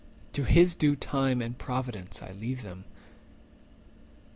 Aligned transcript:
To 0.33 0.45
his 0.45 0.73
due 0.73 0.95
time 0.95 1.43
and 1.43 1.55
providence 1.55 2.23
I 2.23 2.31
leave 2.31 2.63
them." 2.63 2.85